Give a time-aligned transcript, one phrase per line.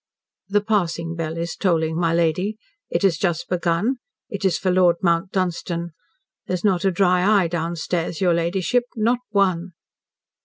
[0.49, 2.57] "The passing bell is tolling, my lady.
[2.89, 3.97] It has just begun.
[4.31, 5.91] It is for Lord Mount Dunstan.
[6.47, 9.73] There's not a dry eye downstairs, your ladyship, not one."